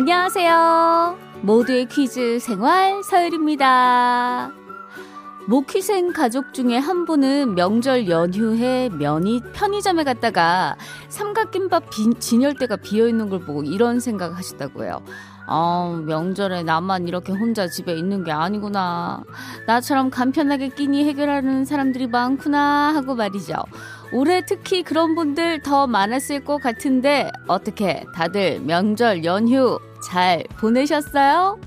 [0.00, 1.18] 안녕하세요.
[1.42, 4.50] 모두의 퀴즈 생활 서율입니다.
[5.46, 10.78] 모퀴생 가족 중에 한 분은 명절 연휴에 면이 편의점에 갔다가
[11.10, 15.02] 삼각김밥 비, 진열대가 비어 있는 걸 보고 이런 생각을 하셨다고요.
[15.46, 19.22] 아, 명절에 나만 이렇게 혼자 집에 있는 게 아니구나.
[19.66, 23.54] 나처럼 간편하게 끼니 해결하는 사람들이 많구나 하고 말이죠.
[24.14, 31.58] 올해 특히 그런 분들 더 많았을 것 같은데 어떻게 다들 명절 연휴 잘 보내셨어요?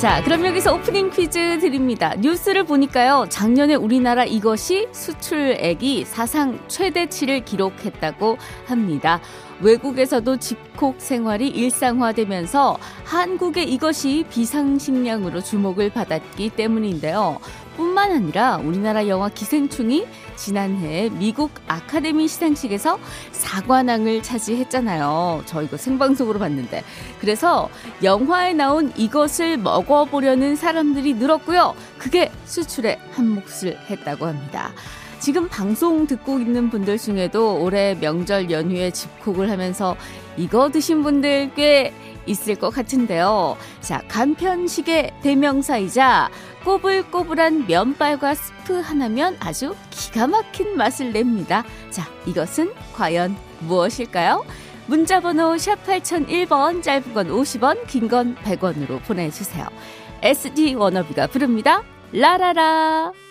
[0.00, 2.14] 자, 그럼 여기서 오프닝 퀴즈 드립니다.
[2.16, 9.20] 뉴스를 보니까요, 작년에 우리나라 이것이 수출액이 사상 최대치를 기록했다고 합니다.
[9.60, 17.38] 외국에서도 집콕 생활이 일상화되면서 한국의 이것이 비상식량으로 주목을 받았기 때문인데요.
[17.80, 22.98] 뿐만 아니라 우리나라 영화 기생충이 지난해 미국 아카데미 시상식에서
[23.32, 25.44] 사관왕을 차지했잖아요.
[25.46, 26.84] 저 이거 생방송으로 봤는데.
[27.20, 27.70] 그래서
[28.02, 31.74] 영화에 나온 이것을 먹어보려는 사람들이 늘었고요.
[31.96, 34.72] 그게 수출에 한 몫을 했다고 합니다.
[35.18, 39.96] 지금 방송 듣고 있는 분들 중에도 올해 명절 연휴에 집콕을 하면서
[40.36, 41.94] 이거 드신 분들 꽤
[42.30, 43.56] 있을 것 같은데요.
[43.80, 46.30] 자, 간편식의 대명사이자
[46.64, 51.64] 꼬불꼬불한 면발과 스프 하나면 아주 기가 막힌 맛을 냅니다.
[51.90, 54.44] 자, 이것은 과연 무엇일까요?
[54.86, 59.66] 문자번호 샵 8001번, 짧은 건 50원, 긴 건 100원으로 보내주세요.
[60.22, 61.82] SD 워너비가 부릅니다.
[62.12, 63.29] 라라라.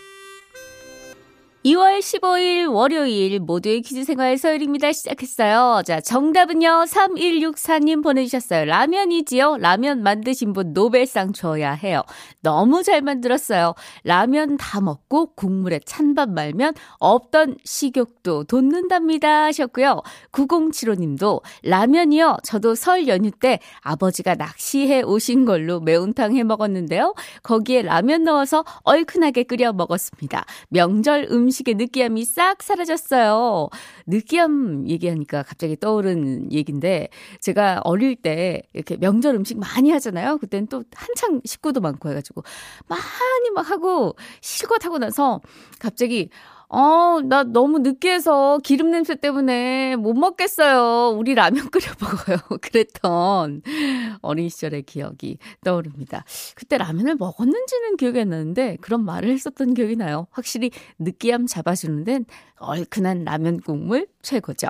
[1.70, 4.92] 2월 15일 월요일 모두의 퀴즈 생활 서열입니다.
[4.92, 5.84] 시작했어요.
[5.86, 6.86] 자, 정답은요.
[6.88, 8.66] 3164님 보내주셨어요.
[8.66, 9.58] 라면이지요.
[9.58, 12.02] 라면 만드신 분 노벨상 줘야 해요.
[12.42, 13.76] 너무 잘 만들었어요.
[14.04, 20.02] 라면 다 먹고 국물에 찬밥 말면 없던 식욕도 돋는답니다 하셨고요.
[20.32, 22.38] 9075님도 라면이요.
[22.44, 27.14] 저도 설 연휴 때 아버지가 낚시해 오신 걸로 매운탕 해 먹었는데요.
[27.44, 30.46] 거기에 라면 넣어서 얼큰하게 끓여 먹었습니다.
[30.70, 33.70] 명절 음식 음식의 느끼함이 싹 사라졌어요.
[34.08, 37.10] 느끼함 얘기하니까 갑자기 떠오른 얘기인데
[37.42, 40.38] 제가 어릴 때 이렇게 명절 음식 많이 하잖아요.
[40.38, 42.44] 그때는 또 한창 식구도 많고 해가지고
[42.88, 45.42] 많이 막 하고 실컷 하고 나서
[45.80, 46.30] 갑자기
[46.72, 51.18] 어, 나 너무 느끼해서 기름 냄새 때문에 못 먹겠어요.
[51.18, 52.38] 우리 라면 끓여 먹어요.
[52.62, 53.64] 그랬던
[54.22, 56.24] 어린 시절의 기억이 떠오릅니다.
[56.56, 60.28] 그때 라면을 먹었는지는 기억이 안 나는데 그런 말을 했었던 기억이 나요.
[60.30, 60.70] 확실히
[61.00, 62.26] 느끼함 잡아주는 데는
[62.60, 64.68] 얼큰한 라면 국물 최고죠.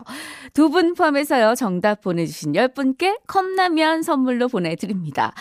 [0.53, 1.55] 두 분 포함해서요.
[1.55, 5.33] 정답 보내주신 10분께 컵라면 선물로 보내드립니다.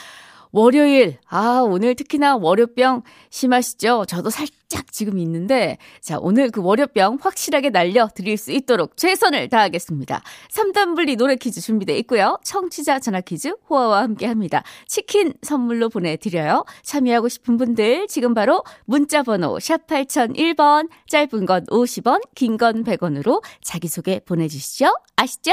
[0.53, 4.07] 월요일, 아, 오늘 특히나 월요병 심하시죠?
[4.07, 10.23] 저도 살짝 지금 있는데, 자, 오늘 그 월요병 확실하게 날려드릴 수 있도록 최선을 다하겠습니다.
[10.51, 12.39] 3단 분리 노래 퀴즈 준비되어 있고요.
[12.45, 14.63] 청취자 전화 퀴즈 호화와 함께 합니다.
[14.87, 16.65] 치킨 선물로 보내드려요.
[16.83, 24.21] 참여하고 싶은 분들 지금 바로 문자번호 샵 8001번, 짧은 건 50원, 긴 건 100원으로 자기소개
[24.25, 24.87] 보내주시죠.
[25.17, 25.53] 아시죠?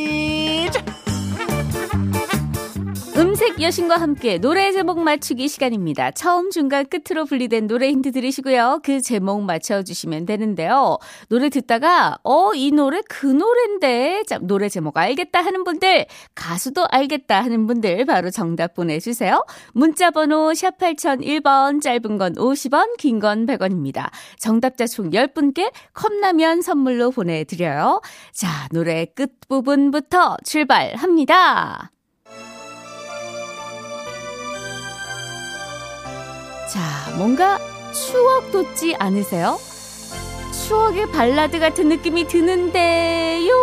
[3.21, 6.09] 음색 여신과 함께 노래 제목 맞추기 시간입니다.
[6.09, 8.79] 처음 중간 끝으로 분리된 노래 힌트 들으시고요.
[8.83, 10.97] 그 제목 맞춰주시면 되는데요.
[11.29, 17.43] 노래 듣다가 어 이 노래 그 노래인데 자, 노래 제목 알겠다 하는 분들 가수도 알겠다
[17.43, 19.45] 하는 분들 바로 정답 보내주세요.
[19.73, 24.09] 문자번호 샵 8001번 짧은 건 50원 긴 건 100원입니다.
[24.39, 28.01] 정답자 총 10분께 컵라면 선물로 보내드려요.
[28.33, 31.91] 자 노래 끝부분부터 출발합니다.
[36.71, 37.59] 자, 뭔가
[37.91, 39.57] 추억 돋지 않으세요?
[40.53, 43.53] 추억의 발라드 같은 느낌이 드는데요.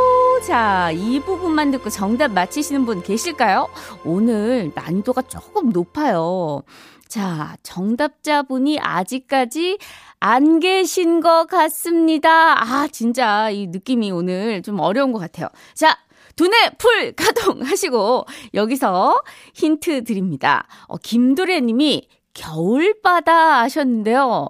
[0.47, 3.71] 자, 이 부분만 듣고 정답 맞히시는 분 계실까요?
[4.05, 6.63] 오늘 난이도가 조금 높아요.
[7.09, 9.79] 자, 정답자분이 아직까지
[10.21, 12.63] 안 계신 것 같습니다.
[12.63, 15.49] 아, 진짜 이 느낌이 오늘 좀 어려운 것 같아요.
[15.73, 15.97] 자,
[16.37, 19.23] 두뇌 풀 가동하시고 여기서
[19.55, 20.69] 힌트 드립니다.
[20.87, 22.07] 어, 김도래 님이
[22.39, 24.49] 겨울바다 하셨는데요.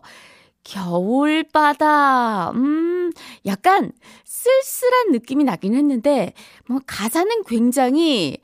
[0.64, 2.50] 겨울바다.
[2.50, 3.10] 음,
[3.46, 3.92] 약간
[4.24, 6.34] 쓸쓸한 느낌이 나긴 했는데,
[6.68, 8.38] 뭐, 가사는 굉장히,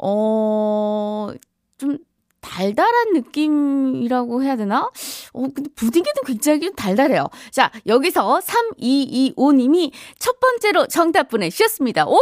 [0.00, 1.30] 어,
[1.78, 1.98] 좀
[2.46, 4.88] 달달한 느낌이라고 해야 되나?
[5.32, 7.26] 어, 근데 부딩기는 굉장히 달달해요.
[7.50, 12.06] 자, 여기서 3225님이 첫 번째로 정답 보내주셨습니다.
[12.06, 12.18] 오,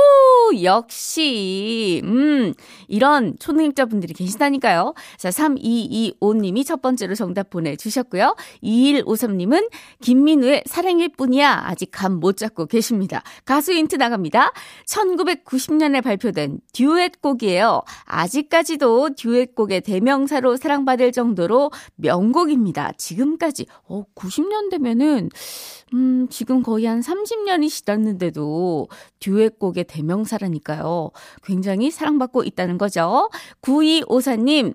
[0.62, 2.54] 역시, 음,
[2.88, 4.94] 이런 초능력자분들이 계시다니까요.
[5.18, 8.34] 자, 3225님이 첫 번째로 정답 보내주셨고요.
[8.62, 9.68] 2153님은
[10.00, 11.64] 김민우의 사랑일 뿐이야.
[11.66, 13.22] 아직 감 못 잡고 계십니다.
[13.44, 14.52] 가수 힌트 나갑니다.
[14.86, 17.82] 1990년에 발표된 듀엣곡이에요.
[18.04, 22.92] 아직까지도 듀엣곡의 대명사로 사랑받을 정도로 명곡입니다.
[22.96, 25.30] 지금까지, 어, 90년대면은,
[25.92, 28.88] 음, 지금 거의 한 30년이 지났는데도
[29.20, 31.10] 듀엣곡의 대명사라니까요.
[31.44, 33.28] 굉장히 사랑받고 있다는 거죠.
[33.62, 34.74] 9254님,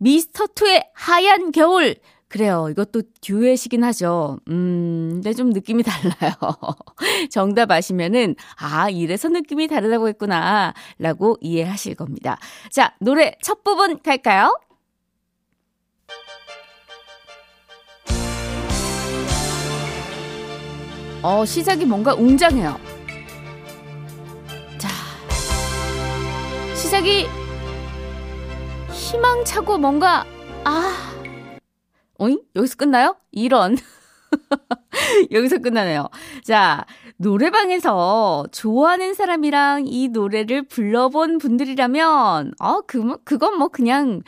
[0.00, 1.96] 미스터2의 하얀 겨울!
[2.28, 2.68] 그래요.
[2.70, 4.38] 이것도 듀엣이긴 하죠.
[4.48, 6.34] 음, 근데 좀 느낌이 달라요.
[7.30, 10.74] 정답 아시면은, 아, 이래서 느낌이 다르다고 했구나.
[10.98, 12.38] 라고 이해하실 겁니다.
[12.70, 14.58] 자, 노래 첫 부분 갈까요?
[21.28, 22.78] 어, 시작이 뭔가 웅장해요.
[24.78, 24.88] 자,
[26.76, 27.26] 시작이
[28.92, 30.24] 희망차고 뭔가,
[30.62, 30.94] 아,
[32.20, 32.40] 어잉?
[32.54, 33.16] 여기서 끝나요?
[33.32, 33.76] 이런.
[35.32, 36.08] 여기서 끝나네요.
[36.44, 36.86] 자,
[37.16, 44.22] 노래방에서 좋아하는 사람이랑 이 노래를 불러본 분들이라면, 어, 그, 그건 뭐 그냥,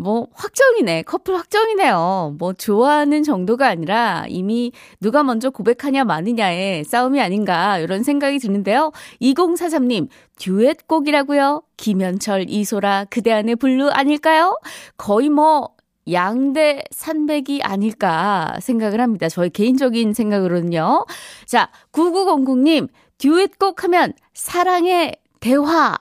[0.00, 1.02] 뭐, 확정이네.
[1.02, 2.36] 커플 확정이네요.
[2.38, 8.92] 뭐, 좋아하는 정도가 아니라 이미 누가 먼저 고백하냐 마느냐의 싸움이 아닌가, 이런 생각이 드는데요.
[9.20, 10.08] 2043님,
[10.38, 11.62] 듀엣곡이라고요?
[11.76, 14.58] 김현철, 이소라, 그대 안의 블루 아닐까요?
[14.96, 15.70] 거의 뭐,
[16.10, 19.28] 양대 산맥이 아닐까 생각을 합니다.
[19.28, 21.04] 저의 개인적인 생각으로는요.
[21.46, 22.88] 자, 9900님,
[23.18, 25.96] 듀엣곡 하면 사랑의 대화.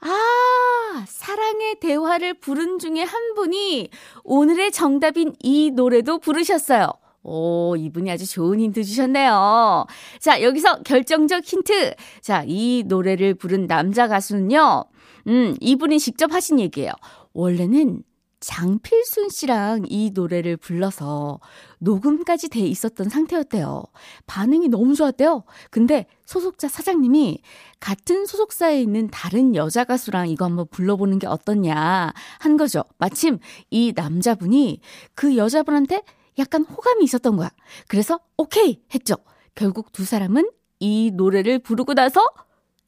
[0.00, 3.90] 아, 사랑의 대화를 부른 중에 한 분이
[4.24, 6.88] 오늘의 정답인 이 노래도 부르셨어요.
[7.22, 9.86] 오, 이분이 아주 좋은 힌트 주셨네요.
[10.20, 11.94] 자, 여기서 결정적 힌트.
[12.20, 14.84] 자, 이 노래를 부른 남자 가수는요.
[15.26, 16.92] 음, 이분이 직접 하신 얘기예요.
[17.32, 18.02] 원래는
[18.40, 21.40] 장필순 씨랑 이 노래를 불러서
[21.78, 23.84] 녹음까지 돼 있었던 상태였대요.
[24.26, 25.44] 반응이 너무 좋았대요.
[25.70, 27.40] 근데 소속자 사장님이
[27.80, 32.84] 같은 소속사에 있는 다른 여자 가수랑 이거 한번 불러보는 게 어떻냐 한 거죠.
[32.98, 33.38] 마침
[33.70, 34.80] 이 남자분이
[35.14, 36.02] 그 여자분한테
[36.38, 37.50] 약간 호감이 있었던 거야.
[37.88, 39.16] 그래서 오케이 했죠.
[39.54, 42.20] 결국 두 사람은 이 노래를 부르고 나서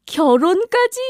[0.04, 1.00] 결혼까지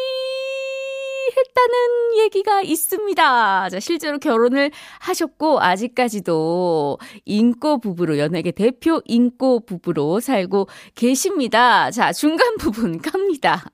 [1.39, 3.69] 했다는 얘기가 있습니다.
[3.71, 4.71] 자, 실제로 결혼을
[5.01, 11.91] 하셨고, 아직까지도 인꼬 부부로, 연예계 대표 인꼬 부부로 살고 계십니다.
[11.91, 13.71] 자, 중간 부분 갑니다.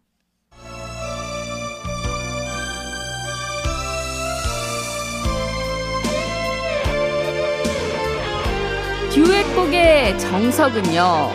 [9.10, 11.31] 듀엣곡의 정석은요,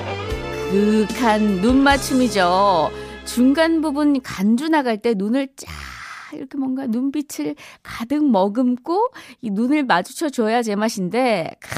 [0.70, 2.92] 그윽한 눈 맞춤이죠.
[3.24, 5.89] 중간 부분 간주 나갈 때 눈을 쫙
[6.36, 9.10] 이렇게 뭔가 눈빛을 가득 머금고
[9.42, 11.70] 이 눈을 마주쳐 줘야 제맛인데, 크,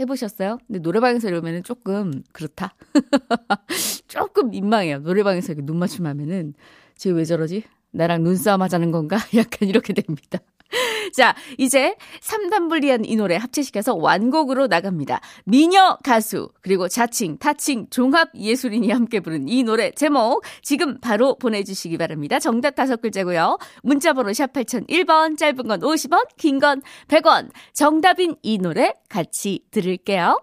[0.00, 0.58] 해보셨어요?
[0.66, 2.74] 근데 노래방에서 이러면은 조금 그렇다.
[4.08, 4.98] 조금 민망해요.
[5.00, 6.54] 노래방에서 이렇게 눈 맞춤하면은
[6.96, 7.64] 쟤 왜 저러지?
[7.92, 9.16] 나랑 눈싸움 하자는 건가?
[9.36, 10.38] 약간 이렇게 됩니다.
[11.16, 15.20] 자, 이제 3단불리한 이 노래 합체시켜서 완곡으로 나갑니다.
[15.44, 21.96] 미녀 가수, 그리고 자칭, 타칭, 종합 예술인이 함께 부른 이 노래 제목 지금 바로 보내주시기
[21.98, 22.38] 바랍니다.
[22.38, 23.58] 정답 다섯 글자고요.
[23.82, 27.50] 문자번호 샵 8001번, 짧은 건 50원, 긴 건 100원.
[27.72, 30.40] 정답인 이 노래 같이 들을게요.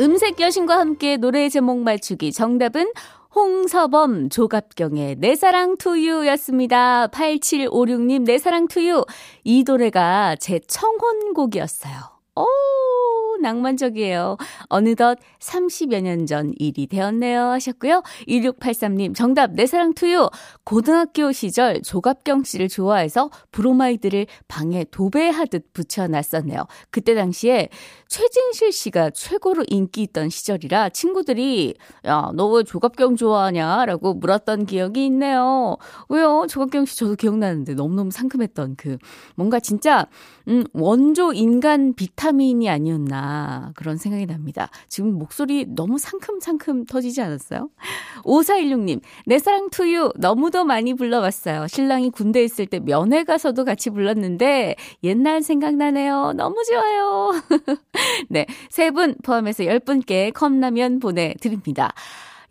[0.00, 2.92] 음색 여신과 함께 노래 제목 맞추기 정답은
[3.34, 7.08] 홍서범 조갑경의 내 사랑 투유 였습니다.
[7.08, 9.04] 8756님 내 사랑 투유.
[9.42, 11.94] 이 노래가 제 청혼곡이었어요.
[12.36, 12.46] 오,
[13.44, 14.36] 낭만적이에요.
[14.68, 17.42] 어느덧 30여 년 전 일이 되었네요.
[17.50, 18.02] 하셨고요.
[18.28, 20.30] 1683님, 정답, 내 사랑 to you.
[20.64, 26.64] 고등학교 시절 조갑경 씨를 좋아해서 브로마이드를 방에 도배하듯 붙여놨었네요.
[26.90, 27.68] 그때 당시에
[28.08, 31.74] 최진실 씨가 최고로 인기 있던 시절이라 친구들이,
[32.06, 33.84] 야, 너 왜 조갑경 좋아하냐?
[33.86, 35.76] 라고 물었던 기억이 있네요.
[36.08, 36.46] 왜요?
[36.48, 38.96] 조갑경 씨 저도 기억나는데 너무너무 상큼했던 그,
[39.34, 40.06] 뭔가 진짜,
[40.48, 43.33] 음, 원조 인간 비타민이 아니었나.
[43.74, 44.68] 그런 생각이 납니다.
[44.88, 47.68] 지금 목소리 너무 상큼상큼 터지지 않았어요?
[48.24, 51.66] 5416님, 내 사랑 투유 너무도 많이 불러봤어요.
[51.68, 56.32] 신랑이 군대 있을 때 면회 가서도 같이 불렀는데 옛날 생각나네요.
[56.34, 57.32] 너무 좋아요.
[58.28, 61.92] 네, 세 분 포함해서 10분께 컵라면 보내드립니다.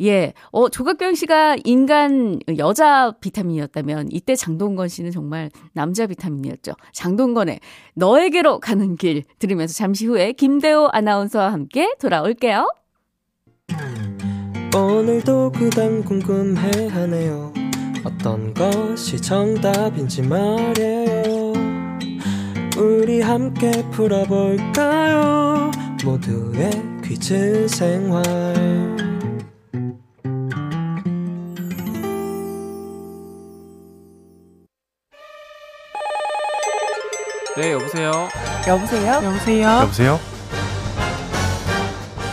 [0.02, 0.34] 예.
[0.52, 6.74] 어, 조각경 씨가 인간 여자 비타민이었다면 이때 장동건 씨는 정말 남자 비타민이었죠.
[6.94, 7.60] 장동건의
[7.96, 12.68] 너에게로 가는 길 들으면서 잠시 후에 김대호 아나운서와 함께 돌아올게요.
[14.76, 17.54] 오늘도 그단 궁금해 하네요.
[18.04, 21.54] 어떤 것이 정답인지 말해요.
[22.78, 25.72] 우리 함께 풀어볼까요?
[26.04, 26.72] 모두의
[27.04, 29.13] 퀴즈 생활.
[37.56, 38.30] 네 여보세요.
[38.68, 39.14] 여보세요?
[39.24, 39.68] 여보세요?
[39.82, 40.20] 여보세요.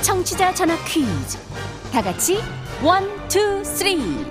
[0.01, 1.39] 청취자 전화 퀴즈.
[1.93, 2.43] 다 같이
[2.83, 4.27] one, two, three.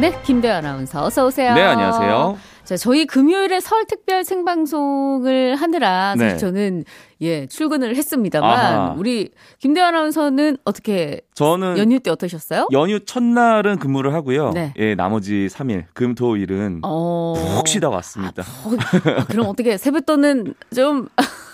[0.00, 1.54] 네, 김대호 아나운서 어서 오세요.
[1.54, 2.38] 네, 안녕하세요.
[2.70, 6.36] 자, 저희 금요일에 설 특별 생방송을 하느라 사실 네.
[6.36, 6.84] 저는
[7.20, 8.94] 예, 출근을 했습니다만 아하.
[8.96, 12.68] 우리 김대호 아나운서는 어떻게 저는 연휴 때 어떠셨어요?
[12.70, 14.52] 연휴 첫날은 근무를 하고요.
[14.52, 14.72] 네.
[14.78, 17.34] 예, 나머지 3일, 금, 토, 일은 어.
[17.56, 18.44] 푹 쉬다 왔습니다.
[18.64, 21.08] 어, 그럼 어떻게 세뱃돈은 좀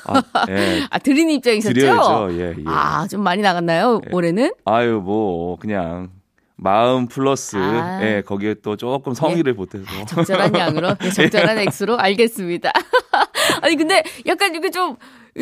[0.05, 1.73] 아, 예, 아, 드리는 입장이셨죠?
[1.73, 2.29] 드려야죠.
[2.33, 2.65] 예, 예.
[2.67, 4.03] 아, 좀 많이 나갔나요?
[4.05, 4.15] 예.
[4.15, 4.53] 올해는?
[4.67, 6.11] 아유, 뭐, 그냥,
[6.57, 8.01] 마음 플러스, 아.
[8.03, 9.85] 예, 거기에 또 조금 성의를 보태서.
[10.07, 12.73] 적절한 양으로, 네, 적절한 액수로 알겠습니다.
[13.63, 14.97] 아니 근데 약간 이렇게 좀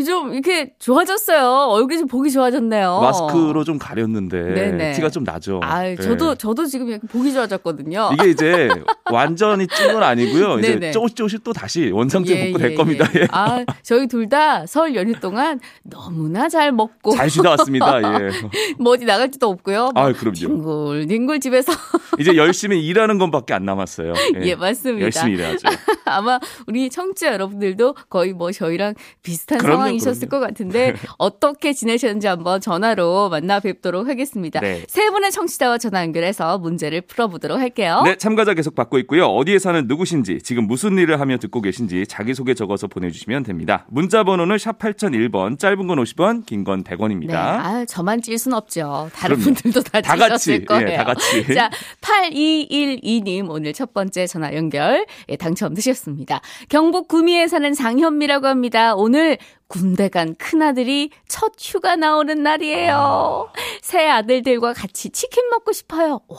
[0.06, 1.68] 좀 이렇게 좋아졌어요.
[1.70, 3.00] 얼굴이 좀 보기 좋아졌네요.
[3.00, 4.92] 마스크로 좀 가렸는데, 네네.
[4.92, 5.60] 티가 좀 나죠.
[5.62, 5.94] 아, 예.
[5.96, 8.10] 저도 저도 지금 약간 보기 좋아졌거든요.
[8.14, 8.68] 이게 이제
[9.10, 10.58] 완전히 찐 건 아니고요.
[10.58, 10.90] 이제 네네.
[10.92, 13.08] 조금씩 조금씩 또 다시 원상태 예, 복구 될 예, 겁니다.
[13.14, 13.20] 예.
[13.20, 13.26] 예.
[13.30, 17.98] 아, 저희 둘 다 설 연휴 동안 너무나 잘 먹고 잘 쉬다 왔습니다.
[18.02, 18.30] 예.
[18.80, 19.90] 뭐 어디 나갈 데도 없고요.
[19.94, 20.34] 아, 그럼요.
[20.34, 21.72] 뒹굴 뒹굴 집에서
[22.18, 24.14] 이제 열심히 일하는 것밖에 안 남았어요.
[24.42, 25.04] 예, 맞습니다.
[25.04, 25.68] 열심히 일해야죠.
[26.06, 32.26] 아마 우리 청취자 여러분들도 거의 뭐 저희랑 비슷한 그럼 요, 상황이셨을 것 같은데 어떻게 지내셨는지
[32.26, 34.60] 한번 전화로 만나 뵙도록 하겠습니다.
[34.60, 34.82] 네.
[34.88, 38.02] 세 분의 청취자와 전화 연결해서 문제를 풀어보도록 할게요.
[38.04, 39.26] 네, 참가자 계속 받고 있고요.
[39.26, 43.86] 어디에 사는 누구신지, 지금 무슨 일을 하며 듣고 계신지 자기소개 적어서 보내주시면 됩니다.
[43.88, 47.26] 문자 번호는 샵 8001번, 짧은 건 50원, 긴 건 100원입니다.
[47.28, 49.10] 네, 아, 저만 찔 순 없죠.
[49.14, 49.54] 다른 그럼요.
[49.54, 50.88] 분들도 다, 다 찔렀을 같이, 거예요.
[50.88, 51.44] 예, 다 같이.
[51.54, 56.40] 자, 8212님 오늘 첫 번째 전화 연결 예, 당첨되셨습니다.
[56.68, 58.94] 경북 구미에 사는 장현미라고 합니다.
[58.94, 59.38] 오늘
[59.68, 63.48] 군대 간 큰아들이 첫 휴가 나오는 날이에요.
[63.82, 66.20] 새 아들들과 같이 치킨 먹고 싶어요.
[66.28, 66.38] 와,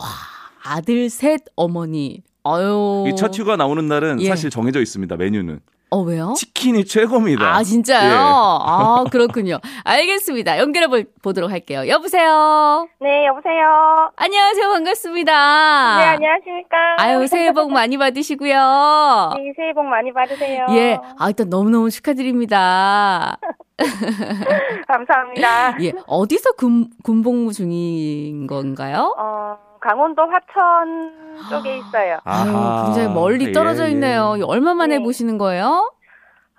[0.63, 2.21] 아들 셋 어머니.
[2.43, 3.05] 아유.
[3.07, 4.27] 이 첫 휴가 나오는 날은 예.
[4.27, 5.15] 사실 정해져 있습니다.
[5.17, 5.59] 메뉴는
[5.91, 6.33] 어, 왜요?
[6.35, 7.45] 치킨이 최고입니다.
[7.55, 8.11] 아, 진짜요?
[8.11, 8.15] 예.
[8.17, 9.59] 아, 그렇군요.
[9.83, 10.57] 알겠습니다.
[10.59, 11.87] 연결해 볼- 보도록 할게요.
[11.87, 12.87] 여보세요?
[12.99, 14.11] 네, 여보세요.
[14.15, 14.67] 안녕하세요.
[14.69, 15.97] 반갑습니다.
[15.97, 16.77] 네, 안녕하십니까.
[16.97, 19.31] 아유, 새해 복 많이 받으시고요.
[19.37, 20.65] 네, 새해 복 많이 받으세요.
[20.71, 20.99] 예.
[21.17, 23.37] 아, 일단 너무너무 축하드립니다.
[24.87, 25.77] 감사합니다.
[25.81, 25.93] 예.
[26.07, 29.13] 어디서 군, 군복무 중인 건가요?
[29.17, 31.13] 어, 강원도 화천
[31.51, 32.17] 쪽에 있어요.
[32.23, 32.85] 아하.
[32.85, 34.33] 굉장히 멀리 떨어져 예, 있네요.
[34.39, 34.43] 예.
[34.43, 35.03] 얼마 만에 네.
[35.03, 35.93] 보시는 거예요?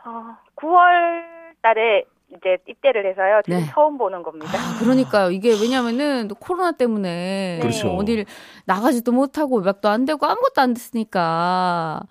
[0.04, 1.24] 어, 9월
[1.60, 3.40] 달에 이제 입대를 해서요.
[3.44, 3.66] 지금 네.
[3.70, 4.52] 처음 보는 겁니다.
[4.56, 5.32] 아, 그러니까요.
[5.32, 7.88] 이게 왜냐면은 또 코로나 때문에 그렇죠.
[7.96, 8.26] 어딜
[8.64, 12.02] 나가지도 못하고 외박도 안 되고 아무것도 안 됐으니까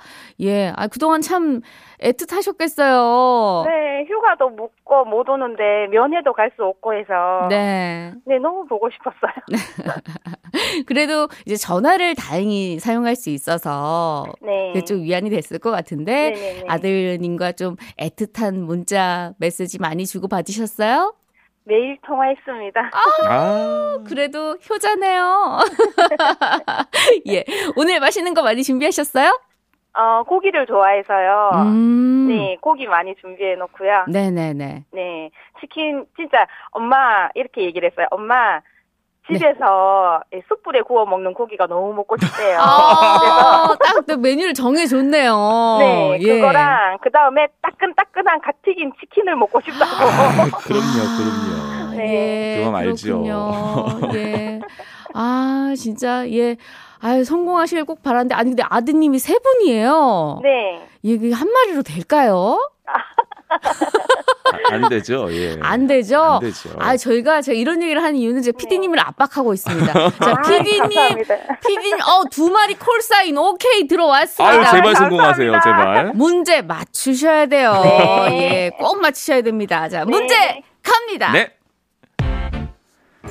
[0.42, 1.62] 예, 아 그동안 참
[2.02, 3.66] 애틋하셨겠어요.
[3.66, 8.14] 네, 휴가도 묻고 못 오는데 면회도 갈 수 없고 해서 네.
[8.26, 9.34] 네, 너무 보고 싶었어요.
[10.88, 14.82] 그래도 이제 전화를 다행히 사용할 수 있어서 네.
[14.86, 16.64] 좀 위안이 됐을 것 같은데 네네네.
[16.68, 21.14] 아들님과 좀 애틋한 문자 메시지 많이 주고 받으셨어요?
[21.68, 22.92] 매일 통화했습니다.
[23.28, 25.60] 아, 그래도 효자네요.
[27.28, 27.44] 예.
[27.76, 29.40] 오늘 맛있는 거 많이 준비하셨어요?
[29.96, 31.52] 어, 고기를 좋아해서요.
[31.56, 32.28] 음.
[32.28, 34.06] 네, 고기 많이 준비해 놓고요.
[34.10, 34.86] 네네네.
[34.92, 38.08] 네, 치킨 진짜 엄마 이렇게 얘기를 했어요.
[38.12, 38.60] 엄마
[39.28, 39.38] 네.
[39.38, 42.58] 집에서 이 숯불에 구워 먹는 고기가 너무 먹고 싶대요.
[42.62, 45.78] 아, 딱, 딱 메뉴를 정해줬네요.
[45.80, 46.36] 네, 예.
[46.36, 49.96] 그거랑 그 다음에 따끈따끈한 갓 튀긴 치킨을 먹고 싶다고.
[49.96, 51.96] 아, 그럼요, 그럼요.
[51.96, 52.14] 네.
[52.14, 53.24] 예, 그건 알죠.
[53.24, 54.14] 그렇군요.
[54.14, 54.60] 예.
[55.16, 56.58] 아, 진짜, 예.
[57.00, 60.40] 아유, 성공하시길 꼭 바라는데, 아니, 근데 아드님이 세 분이에요.
[60.44, 62.60] 네, 이게 한 마리로 될까요?
[64.72, 65.28] 안 되죠.
[65.32, 65.58] 예.
[65.62, 66.22] 안 되죠?
[66.22, 66.70] 안 되죠.
[66.80, 69.94] 아, 저희가 제가 이런 얘기를 하는 이유는 제 PD님을 압박하고 있습니다.
[69.94, 71.24] 자, 아, PD님.
[71.66, 74.46] PD님, 어, 두 마리 콜 사인 오케이 들어왔습니다.
[74.50, 75.00] 아유, 제발 감사합니다.
[75.10, 76.12] 성공하세요, 제발.
[76.16, 77.82] 문제 맞추셔야 돼요.
[78.30, 78.32] 네.
[78.32, 79.88] 예, 꼭 맞추셔야 됩니다.
[79.90, 81.32] 자, 문제 갑니다.
[81.32, 81.52] 네.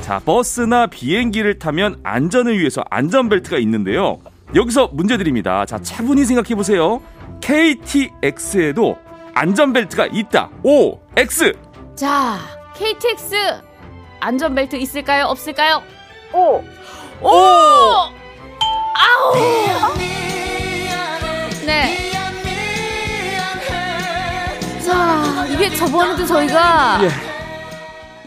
[0.04, 4.18] 자, 버스나 비행기를 타면 안전을 위해서 안전벨트가 있는데요.
[4.54, 5.64] 여기서 문제 드립니다.
[5.64, 7.00] 자, 차분히 생각해 보세요.
[7.40, 8.99] KTX에도
[9.32, 10.50] 안전벨트가 있다.
[10.62, 11.54] O, X.
[11.96, 12.38] 자,
[12.75, 13.34] KTX
[14.20, 15.25] 안전벨트 있을까요?
[15.25, 15.82] 없을까요?
[16.34, 16.62] 오,
[17.23, 17.30] 오!
[18.92, 19.34] 아우!
[21.64, 21.96] 네.
[24.84, 27.33] 자, 이게 저번에도 저희가 예.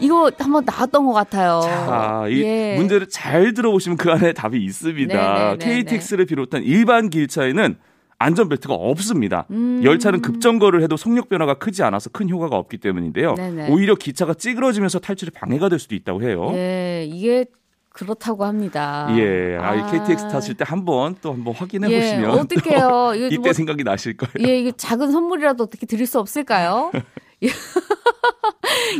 [0.00, 1.60] 이거 한번 나왔던 것 같아요.
[1.62, 2.76] 자, 이 예.
[2.76, 5.14] 문제를 잘 들어보시면 그 안에 답이 있습니다.
[5.16, 7.76] 네, 네, 네, KTX를 비롯한 일반 기차에는
[8.20, 9.46] 안전벨트가 없습니다.
[9.50, 9.80] 음.
[9.84, 13.34] 열차는 급정거를 해도 속력 변화가 크지 않아서 큰 효과가 없기 때문인데요.
[13.34, 13.70] 네네.
[13.70, 16.50] 오히려 기차가 찌그러지면서 탈출에 방해가 될 수도 있다고 해요.
[16.54, 17.46] 예, 이게
[17.90, 19.08] 그렇다고 합니다.
[19.16, 19.86] 예, 아, 이 아.
[19.90, 23.12] KTX 타실 때 한번 또 한번 확인해 예, 보시면 어떡해요.
[23.14, 24.48] 이거 이때 뭐- 생각이 나실 거예요.
[24.48, 26.90] 예, 이게 작은 선물이라도 어떻게 드릴 수 없을까요?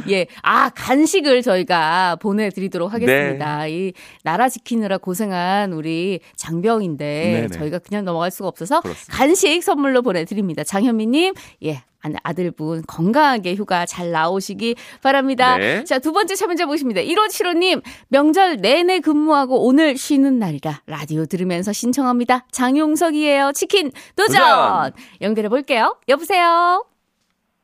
[0.09, 0.26] 예.
[0.42, 3.64] 아, 간식을 저희가 보내드리도록 하겠습니다.
[3.64, 3.71] 네.
[3.71, 3.92] 이
[4.23, 7.49] 나라 지키느라 고생한 우리 장병인데 네네.
[7.49, 9.16] 저희가 그냥 넘어갈 수가 없어서 그렇습니다.
[9.16, 10.64] 간식 선물로 보내드립니다.
[10.64, 11.83] 장현미님, 예.
[12.00, 15.59] 아- 아들분 건강하게 휴가 잘 나오시기 바랍니다.
[15.59, 15.83] 네.
[15.83, 17.00] 자, 두 번째 참여자 보십니다.
[17.00, 22.47] 1575님, 명절 내내 근무하고 오늘 쉬는 날이라 라디오 들으면서 신청합니다.
[22.52, 23.50] 장용석이에요.
[23.52, 24.37] 치킨 도전!
[24.37, 24.92] 도전!
[25.23, 25.97] 연결해 볼게요.
[26.09, 26.85] 여보세요?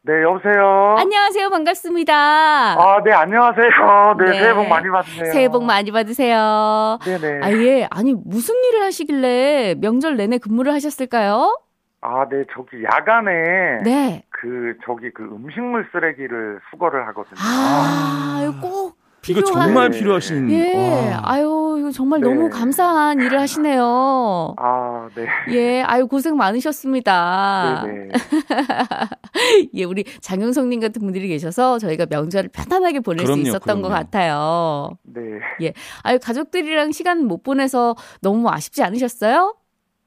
[0.06, 0.96] 네, 여보세요.
[0.99, 1.49] 안녕하세요.
[1.49, 2.14] 반갑습니다.
[2.14, 4.16] 아, 네, 안녕하세요.
[4.18, 4.38] 네, 네.
[4.38, 5.32] 새해 복 많이 받으세요.
[5.32, 6.99] 새해 복 많이 받으세요.
[7.02, 7.40] 네네.
[7.42, 7.88] 아, 예.
[7.90, 11.58] 아니, 무슨 일을 하시길래 명절 내내 근무를 하셨을까요?
[12.02, 13.30] 아, 네, 저기 야간에
[13.82, 14.25] 네.
[14.28, 17.37] 그 저기 그 음식물 쓰레기를 수거를 하거든요.
[17.40, 18.96] 아, 이거 꼭
[19.26, 19.68] 이거 필요한.
[19.68, 21.12] 정말 필요하신 예.
[21.14, 21.23] 와.
[21.25, 22.28] 아유, 이거 정말 네.
[22.28, 24.54] 너무 감사한 일을 하시네요.
[24.58, 25.26] 아, 네.
[25.54, 25.82] 예.
[25.82, 27.82] 아유, 고생 많으셨습니다.
[27.84, 28.08] 네네.
[29.75, 34.04] 예, 우리 장영성님 같은 분들이 계셔서 저희가 명절을 편안하게 보낼 수 그럼요, 있었던 것 그럼요.
[34.04, 34.90] 같아요.
[35.02, 35.73] 네.
[36.02, 39.56] 아유, 가족들이랑 시간 못 보내서 너무 아쉽지 않으셨어요?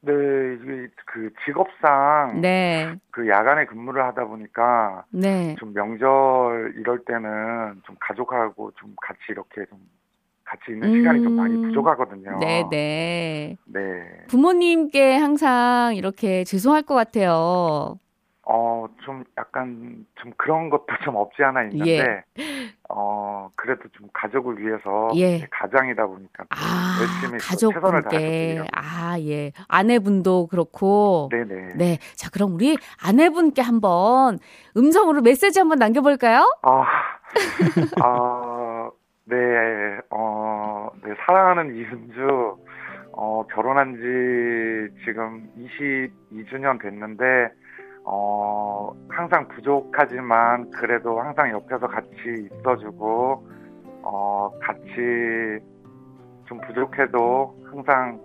[0.01, 2.95] 네, 이게 그 직업상 네.
[3.11, 5.55] 그 야간에 근무를 하다 보니까 네.
[5.59, 9.79] 좀 명절 이럴 때는 좀 가족하고 좀 같이 이렇게 좀
[10.47, 11.61] 같이 있는 시간이 좀 많이 음.
[11.67, 12.39] 부족하거든요.
[12.39, 13.57] 네, 네.
[13.65, 13.81] 네.
[14.29, 17.99] 부모님께 항상 이렇게 죄송할 것 같아요.
[18.49, 22.63] 어, 좀 약간 좀 그런 것도 좀 없지 않아 있는데, 예.
[22.87, 25.45] 어, 그래도 좀 가족을 위해서 예.
[25.51, 28.67] 가장이다 보니까 또 아, 열심히 또 최선을.
[28.71, 29.51] 아, 예.
[29.67, 31.27] 아내분도 그렇고.
[31.29, 31.73] 네네.
[31.75, 31.97] 네.
[32.15, 34.39] 자, 그럼 우리 아내분께 한번
[34.77, 36.57] 음성으로 메시지 한번 남겨볼까요?
[36.61, 36.85] 아,
[38.01, 38.46] 아,
[39.29, 39.35] 네,
[40.09, 42.57] 어, 네, 사랑하는 이은주,
[43.11, 47.49] 어, 결혼한 지 지금 22주년 됐는데,
[48.05, 53.45] 어, 항상 부족하지만 그래도 항상 옆에서 같이 있어주고,
[54.03, 55.59] 어, 같이
[56.45, 58.21] 좀 부족해도 항상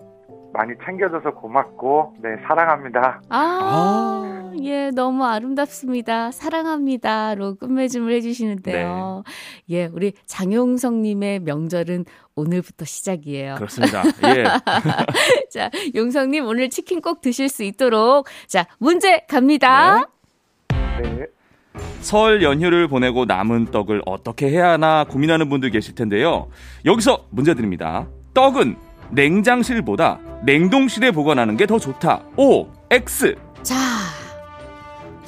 [0.52, 3.22] 많이 챙겨줘서 고맙고, 네, 사랑합니다.
[3.28, 4.31] 아,
[4.62, 6.30] 예, 너무 아름답습니다.
[6.32, 9.24] 사랑합니다로 끝맺음을 해주시는데요.
[9.66, 9.74] 네.
[9.76, 13.54] 예, 우리 장용성님의 명절은 오늘부터 시작이에요.
[13.56, 14.02] 그렇습니다.
[14.36, 14.44] 예.
[15.52, 20.06] 자, 용성님 오늘 치킨 꼭 드실 수 있도록 자 문제 갑니다.
[21.02, 21.26] 네.
[22.00, 26.48] 설 연휴를 보내고 남은 떡을 어떻게 해야 하나 고민하는 분들 계실 텐데요.
[26.84, 28.08] 여기서 문제 드립니다.
[28.34, 28.76] 떡은
[29.12, 32.24] 냉장실보다 냉동실에 보관하는 게 더 좋다.
[32.36, 33.36] O, X.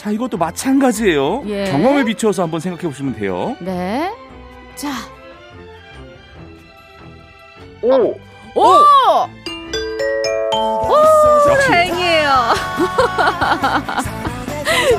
[0.04, 1.44] 자, 자, 이것도 마찬가지예요.
[1.46, 1.64] 예.
[1.70, 3.56] 경험에 비추어서 한번 생각해 보시면 돼요.
[3.60, 4.12] 네,
[4.74, 4.90] 자,
[7.80, 8.14] 오!
[8.54, 8.60] 오,
[10.54, 10.94] 오,
[11.48, 11.68] 역시.
[11.68, 12.30] 다행이에요.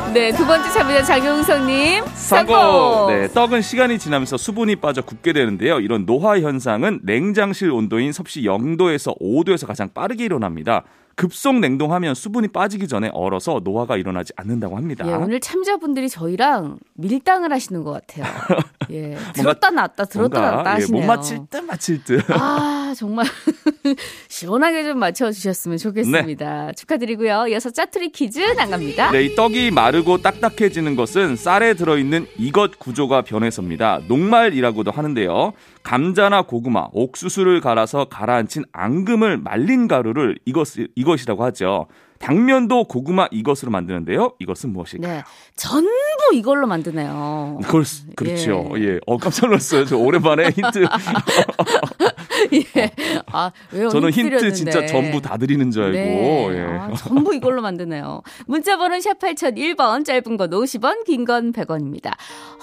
[0.14, 2.56] 네, 두 번째 참여자 장용성님 성공!
[2.56, 3.08] 성공.
[3.10, 5.80] 네, 떡은 시간이 지나면서 수분이 빠져 굳게 되는데요.
[5.82, 10.84] 이런 노화 현상은 냉장실 온도인 섭씨 0도에서 5도에서 가장 빠르게 일어납니다.
[11.16, 15.08] 급속 냉동하면 수분이 빠지기 전에 얼어서 노화가 일어나지 않는다고 합니다.
[15.08, 18.26] 예, 오늘 참자분들이 저희랑 밀당을 하시는 것 같아요.
[18.92, 21.02] 예, 들었다 놨다 들었다 놨다 뭔가 예, 하시네요.
[21.02, 22.24] 못 맞힐 듯 맞힐 듯.
[22.32, 23.26] 아, 정말
[24.28, 26.74] 시원하게 좀 맞춰주셨으면 좋겠습니다.
[26.74, 27.48] 축하드리고요.
[27.48, 29.12] 이어서 짜투리 퀴즈 나갑니다.
[29.12, 34.02] 네, 이 떡이 마르고 딱딱해지는 것은 쌀에 들어있는 이것 구조가 변해서입니다.
[34.08, 35.54] 녹말이라고도 하는데요.
[35.86, 41.86] 감자나 고구마, 옥수수를 갈아서 가라앉힌 앙금을 말린 가루를 이것, 이것이라고 하죠.
[42.18, 44.34] 당면도 고구마 이것으로 만드는데요.
[44.40, 45.14] 이것은 무엇일까요?
[45.18, 45.24] 네,
[45.56, 45.92] 전부
[46.34, 47.60] 이걸로 만드네요.
[47.64, 48.72] 그걸, 수- 그렇죠.
[48.78, 49.00] 예.
[49.06, 49.86] 어, 깜짝 놀랐어요.
[49.86, 50.86] 저 오랜만에 힌트.
[52.54, 52.92] 예.
[53.32, 53.90] 아, 왜요?
[53.90, 54.56] 저는 힌트 드렸는데.
[54.56, 55.98] 진짜 전부 다 드리는 줄 알고.
[55.98, 56.58] 네.
[56.58, 56.62] 예.
[56.80, 58.22] 아, 전부 이걸로 만드네요.
[58.48, 62.12] 문자번호 샵 8001번, 짧은 건 50원, 긴 건 100원입니다.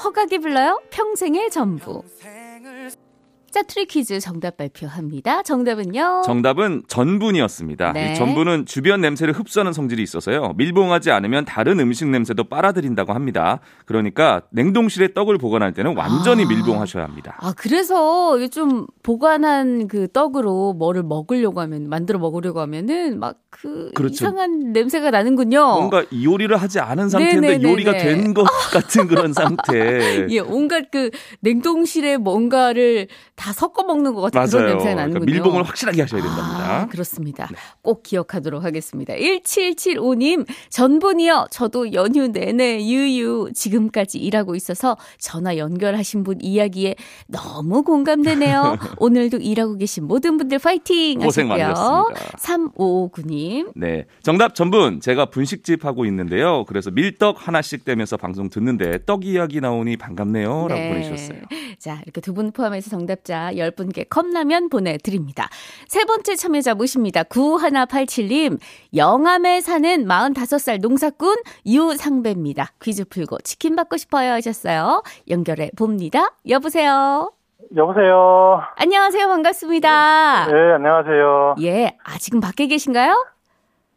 [0.02, 0.80] 허각이 불러요?
[0.90, 2.02] 평생의 전부.
[3.52, 5.42] 짜투리 퀴즈 정답 발표합니다.
[5.42, 6.22] 정답은요?
[6.24, 7.92] 정답은 전분이었습니다.
[7.92, 8.12] 네.
[8.12, 10.54] 이 전분은 주변 냄새를 흡수하는 성질이 있어서요.
[10.56, 13.60] 밀봉하지 않으면 다른 음식 냄새도 빨아들인다고 합니다.
[13.84, 16.48] 그러니까 냉동실에 떡을 보관할 때는 완전히 아.
[16.48, 17.36] 밀봉하셔야 합니다.
[17.40, 24.14] 아, 그래서 좀 보관한 그 떡으로 뭐를 먹으려고 하면, 만들어 먹으려고 하면은 막그 그렇죠.
[24.14, 25.58] 이상한 냄새가 나는군요.
[25.60, 27.70] 뭔가 요리를 하지 않은 상태인데 네네네네.
[27.70, 30.26] 요리가 된 것 같은 그런 상태.
[30.30, 31.10] 예, 온갖 그
[31.40, 33.08] 냉동실에 뭔가를
[33.42, 34.68] 다 섞어 먹는 것 같은 그런 맞아요.
[34.76, 35.32] 냄새가 그러니까 나는군요.
[35.32, 36.58] 밀봉을 확실하게 하셔야 된답니다.
[36.58, 36.64] 네.
[36.64, 37.48] 아, 그렇습니다.
[37.82, 39.14] 꼭 기억하도록 하겠습니다.
[39.14, 41.46] 1775님, 전분이요.
[41.50, 46.94] 저도 연휴 내내 유유 지금까지 일하고 있어서 전화 연결하신 분 이야기에
[47.26, 48.78] 너무 공감되네요.
[48.98, 51.66] 오늘도 일하고 계신 모든 분들 파이팅 고생 하시고요.
[51.66, 52.38] 많으셨습니다.
[52.38, 53.72] 3559님.
[53.74, 54.04] 네.
[54.22, 55.00] 정답 전분.
[55.00, 56.64] 제가 분식집 하고 있는데요.
[56.66, 60.68] 그래서 밀떡 하나씩 떼면서 방송 듣는데 떡 이야기 나오니 반갑네요.
[60.68, 61.38] 라고 보내주셨어요.
[61.78, 65.48] 자, 이렇게 두 분 포함해서 정답자 10분께 컵라면 보내드립니다.
[65.88, 67.22] 세 번째 참여자 모십니다.
[67.24, 68.58] 9187님,
[68.94, 72.72] 영암에 사는 45살 농사꾼 유상배입니다.
[72.82, 75.02] 퀴즈 풀고 치킨 받고 싶어요 하셨어요.
[75.28, 76.32] 연결해 봅니다.
[76.48, 77.32] 여보세요?
[77.76, 78.60] 여보세요.
[78.76, 79.28] 안녕하세요.
[79.28, 80.46] 반갑습니다.
[80.46, 81.54] 네, 안녕하세요.
[81.62, 83.26] 예, 아, 지금 밖에 계신가요?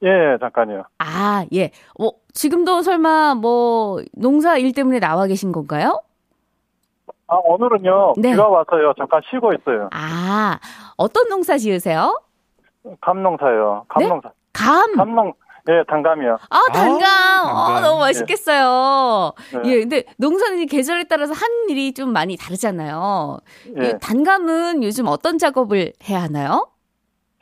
[0.04, 0.84] 예, 잠깐요.
[1.00, 1.72] 아, 예.
[1.98, 6.02] 뭐, 지금도 설마 뭐, 농사 일 때문에 나와 계신 건가요?
[7.28, 8.32] 아, 오늘은요, 네.
[8.32, 9.90] 비가 와서요, 잠깐 쉬고 있어요.
[9.92, 10.60] 아,
[10.96, 12.22] 어떤 농사 지으세요?
[13.02, 13.86] 감농사요.
[13.88, 14.32] 감농사.
[14.54, 14.96] 감.
[14.96, 15.34] 감농,
[15.70, 16.38] 예, 단감이요.
[16.50, 17.00] 아, 단감.
[17.00, 17.56] 단감.
[17.56, 19.34] 어, 너무 맛있겠어요.
[19.54, 19.62] 네.
[19.72, 23.40] 예, 근데 농사는 이 계절에 따라서 한 일이 좀 많이 다르잖아요.
[23.82, 23.88] 예.
[23.90, 26.68] 이 단감은 요즘 어떤 작업을 해야 하나요?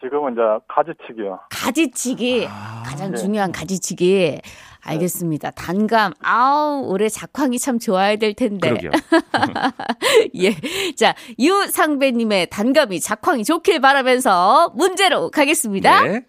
[0.01, 1.39] 지금은 이제 가지치기요.
[1.49, 2.47] 가지치기.
[2.85, 3.17] 가장 네.
[3.17, 4.39] 중요한 가지치기.
[4.85, 5.51] 알겠습니다.
[5.51, 6.13] 단감.
[6.21, 8.69] 아우, 올해 작황이 참 좋아야 될 텐데.
[8.69, 8.91] 그러게요.
[10.35, 10.55] 예.
[10.95, 16.01] 자, 유상배님의 단감이 작황이 좋길 바라면서 문제로 가겠습니다.
[16.03, 16.21] 네.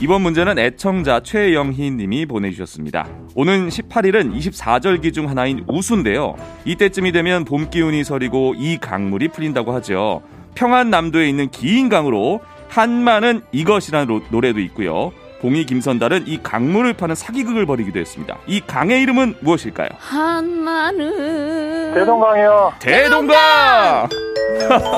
[0.00, 3.06] 이번 문제는 애청자 최영희 님이 보내주셨습니다.
[3.34, 6.36] 오는 18일은 24절기 중 하나인 우수인데요.
[6.64, 10.22] 이때쯤이 되면 봄 기운이 서리고 이 강물이 풀린다고 하죠.
[10.54, 15.12] 평안남도에 있는 긴 강으로 한마는 이것이라는 로- 노래도 있고요.
[15.40, 18.36] 봉이 김선달은 이 강물을 파는 사기극을 벌이기도 했습니다.
[18.46, 19.88] 이 강의 이름은 무엇일까요?
[19.98, 21.94] 한마는.
[21.94, 22.72] 대동강이요.
[22.78, 24.08] 대동강!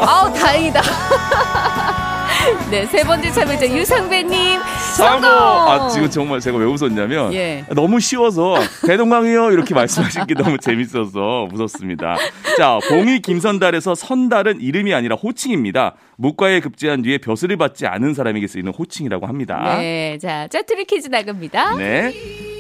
[0.07, 0.81] 아우, 다행이다.
[2.71, 4.61] 네, 세 번째 참여자 유상배님.
[4.97, 5.29] 성공!
[5.31, 7.65] 아, 지금 정말 제가 왜 웃었냐면 예.
[7.75, 12.17] 너무 쉬워서 대동강이요 이렇게 말씀하신 게 너무 재밌어서 웃었습니다.
[12.57, 15.95] 자, 봉이 김선달에서 선달은 이름이 아니라 호칭입니다.
[16.17, 19.77] 무과에 급제한 뒤에 벼슬을 받지 않은 사람에게 쓰이는 호칭이라고 합니다.
[19.79, 21.77] 네, 자, 짜투리 퀴즈 나갑니다.
[21.77, 22.13] 네.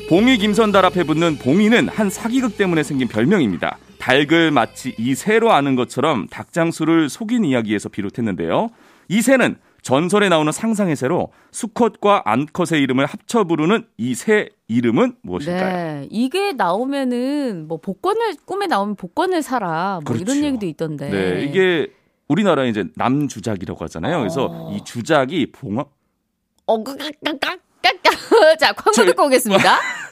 [0.08, 3.78] 봉이 김선달 앞에 붙는 봉이는 한 사기극 때문에 생긴 별명입니다.
[3.98, 8.70] 닭을 마치 이 새로 아는 것처럼 닭장수를 속인 이야기에서 비롯했는데요.
[9.08, 16.00] 이 새는 전설에 나오는 상상의 새로 수컷과 암컷의 이름을 합쳐 부르는 이 새 이름은 무엇일까요?
[16.00, 20.32] 네, 이게 나오면은 뭐 복권을 꿈에 나오면 복권을 사라 뭐 그렇죠.
[20.32, 21.10] 이런 얘기도 있던데.
[21.10, 21.92] 네, 이게
[22.28, 24.18] 우리나라에 이제 남주작이라고 하잖아요.
[24.20, 24.72] 그래서 어.
[24.72, 25.84] 이 주작이 봉화
[26.66, 27.60] 어, 깍깍깍깍깍.
[28.60, 29.78] 자, 광고 저- 듣고 오겠습니다.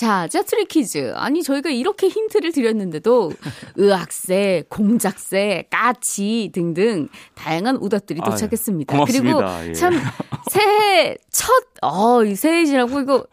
[0.00, 1.12] 자, 짜투리 퀴즈.
[1.14, 3.32] 아니, 저희가 이렇게 힌트를 드렸는데도
[3.76, 8.90] 의학새, 공작새, 까치 등등 다양한 오답들이 도착했습니다.
[8.94, 9.58] 고맙습니다.
[9.58, 9.72] 그리고 예.
[9.74, 9.92] 참
[10.50, 13.26] 새해 첫, 어, 이 새해 지나고 이거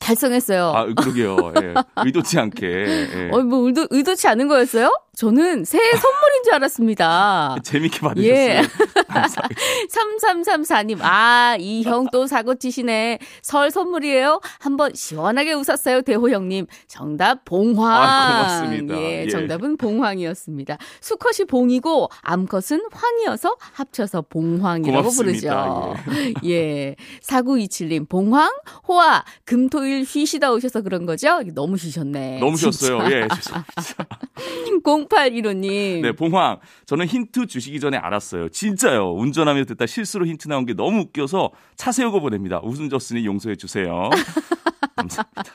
[0.00, 0.72] 달성했어요.
[0.74, 1.36] 아 그러게요.
[1.62, 1.74] 예.
[2.02, 3.30] 의도치 않게 예.
[3.30, 4.90] 어, 뭐 의도, 의도치 않은 거였어요?
[5.16, 7.56] 저는 새해 선물인 줄 알았습니다.
[7.64, 8.34] 재밌게 받으셨어요.
[8.34, 8.62] 예.
[9.08, 9.60] 감사합니다.
[9.88, 13.18] 3334님, 아, 이 형 또 사고 치시네.
[13.42, 14.40] 설 선물이에요?
[14.60, 16.66] 한번 시원하게 웃었어요, 대호 형님.
[16.88, 17.92] 정답, 봉황.
[17.92, 18.94] 아, 고맙습니다.
[18.96, 19.28] 예, 예.
[19.28, 20.78] 정답은 봉황이었습니다.
[21.00, 25.94] 수컷이 봉이고, 암컷은 황이어서 합쳐서 봉황이라고 고맙습니다.
[26.04, 26.44] 부르죠.
[26.46, 26.96] 예.
[27.22, 28.52] 4927님, 봉황,
[28.88, 31.40] 호아, 금토일 쉬시다 오셔서 그런 거죠?
[31.54, 32.38] 너무 쉬셨네.
[32.40, 32.76] 너무 진짜.
[32.78, 33.10] 쉬웠어요.
[33.14, 33.28] 예.
[33.34, 34.06] 죄송합니다.
[35.08, 36.00] 0815님.
[36.02, 36.58] 네, 봉황.
[36.86, 38.48] 저는 힌트 주시기 전에 알았어요.
[38.48, 39.12] 진짜요.
[39.14, 42.60] 운전하며 듣다 실수로 힌트 나온 게 너무 웃겨서 차 세우고 보냅니다.
[42.62, 44.10] 웃음 줬으니 용서해 주세요.
[44.96, 45.54] 감사합니다.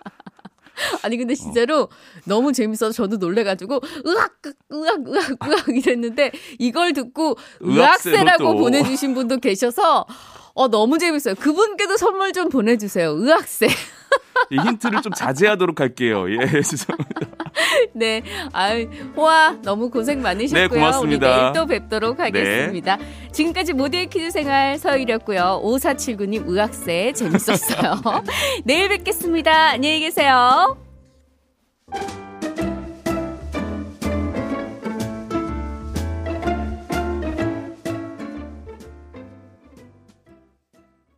[1.03, 1.89] 아니 근데 진짜로
[2.25, 7.37] 너무 재밌어서 저도 놀래가지고 으악 으악 으악 으악 이랬는데 이걸 듣고
[8.53, 8.57] 또.
[8.59, 10.05] 보내주신 분도 계셔서
[10.59, 11.35] 어 너무 재밌어요.
[11.35, 13.11] 그분께도 선물 좀 보내주세요.
[13.11, 13.67] 의학새.
[14.49, 16.25] 이 힌트를 좀 자제하도록 할게요.
[16.29, 17.27] 예, 죄송합니다.
[17.93, 18.21] 네.
[18.51, 20.67] 아유, 호아, 너무 고생 많으셨고요.
[20.67, 21.27] 네, 고맙습니다.
[21.27, 22.97] 우리 내일 또 뵙도록 하겠습니다.
[23.31, 25.61] 지금까지 모두의 퀴즈 생활 서일이었고요.
[25.63, 28.01] 5479님 의학세 재밌었어요.
[28.65, 29.69] 내일 뵙겠습니다.
[29.69, 30.77] 안녕히 계세요.